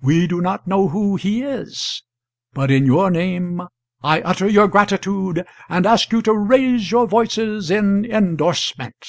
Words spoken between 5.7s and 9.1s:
ask you to raise your voices in indorsement."